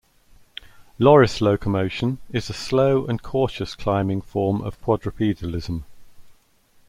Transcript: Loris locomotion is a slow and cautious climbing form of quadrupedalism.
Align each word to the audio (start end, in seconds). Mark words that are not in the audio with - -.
Loris 0.97 1.41
locomotion 1.41 2.17
is 2.31 2.49
a 2.49 2.53
slow 2.53 3.05
and 3.05 3.21
cautious 3.21 3.75
climbing 3.75 4.19
form 4.21 4.59
of 4.63 4.81
quadrupedalism. 4.81 5.83